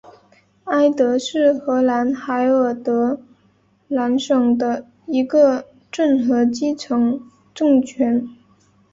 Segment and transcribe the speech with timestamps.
[0.63, 3.21] 埃德是荷兰海尔德
[3.87, 7.21] 兰省的一个镇和基层
[7.53, 8.27] 政权。